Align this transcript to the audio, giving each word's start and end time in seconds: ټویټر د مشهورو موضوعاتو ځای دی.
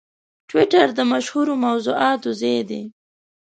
ټویټر 0.49 0.87
د 0.95 0.99
مشهورو 1.11 1.53
موضوعاتو 1.65 2.29
ځای 2.41 2.59
دی. 2.69 2.81